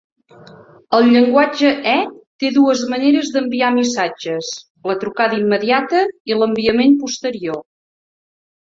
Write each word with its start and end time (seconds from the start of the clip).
El 0.99 1.03
llenguatge 1.15 1.73
E 1.91 1.93
té 2.45 2.51
dues 2.57 2.81
maneres 2.95 3.31
d'enviar 3.37 3.71
missatges: 3.77 4.53
la 4.93 4.97
trucada 5.05 5.41
immediata 5.45 6.05
i 6.33 6.41
l'enviament 6.43 7.01
posterior. 7.07 7.67